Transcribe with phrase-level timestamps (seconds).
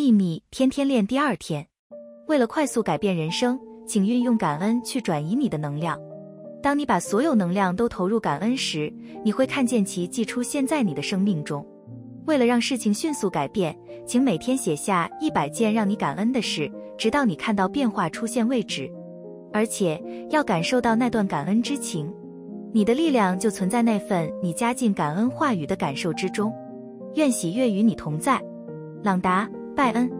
[0.00, 1.62] 秘密天天练第二天。
[2.26, 6.00] 为了快速改变人生，请运用感恩去转移你的能量。
[6.62, 8.90] 当你把所有能量都投入感恩时，
[9.22, 11.62] 你会看见奇迹出现在你的生命中。
[12.24, 18.90] 为了让事情迅速改变，请每天写下一百件让你感恩的事，直到你看到变化出现为止。
[19.52, 22.10] 而且要感受到那段感恩之情，
[22.72, 26.50] 你的力量就存在那份你加进感恩话语的感受之中。
[27.16, 28.42] 愿喜悦与你同在，
[29.02, 29.46] 朗达·
[29.80, 30.19] 拜恩。